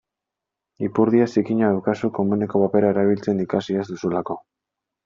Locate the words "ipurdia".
0.87-1.27